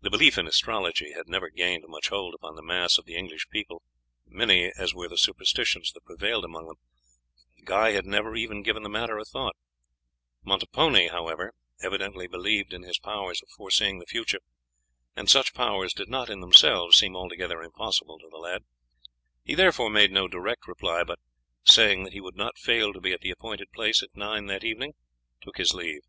[0.00, 3.46] The belief in astrology had never gained much hold upon the mass of the English
[3.50, 3.82] people,
[4.24, 6.76] many as were the superstitions that prevailed among them.
[7.62, 9.54] Guy had never even given the matter a thought.
[10.46, 11.52] Montepone, however,
[11.82, 14.40] evidently believed in his powers of foreseeing the future,
[15.14, 18.62] and such powers did not in themselves seem altogether impossible to the lad;
[19.44, 21.18] he therefore made no direct reply, but
[21.66, 24.64] saying that he would not fail to be at the appointed place at nine that
[24.64, 24.94] evening,
[25.42, 26.00] took his leave.